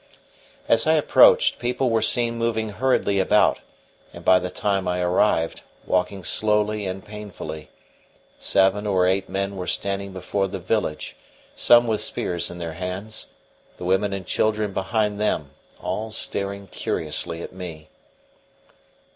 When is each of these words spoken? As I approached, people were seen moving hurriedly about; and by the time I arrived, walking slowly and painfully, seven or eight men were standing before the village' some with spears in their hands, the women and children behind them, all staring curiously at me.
As 0.67 0.87
I 0.87 0.93
approached, 0.93 1.59
people 1.59 1.91
were 1.91 2.01
seen 2.01 2.35
moving 2.35 2.69
hurriedly 2.69 3.19
about; 3.19 3.59
and 4.11 4.25
by 4.25 4.39
the 4.39 4.49
time 4.49 4.87
I 4.87 4.99
arrived, 4.99 5.61
walking 5.85 6.23
slowly 6.23 6.87
and 6.87 7.05
painfully, 7.05 7.69
seven 8.39 8.87
or 8.87 9.05
eight 9.05 9.29
men 9.29 9.57
were 9.57 9.67
standing 9.67 10.11
before 10.11 10.47
the 10.47 10.57
village' 10.57 11.15
some 11.55 11.85
with 11.85 12.01
spears 12.01 12.49
in 12.49 12.57
their 12.57 12.73
hands, 12.73 13.27
the 13.77 13.85
women 13.85 14.11
and 14.11 14.25
children 14.25 14.73
behind 14.73 15.21
them, 15.21 15.51
all 15.79 16.09
staring 16.09 16.65
curiously 16.65 17.43
at 17.43 17.53
me. 17.53 17.87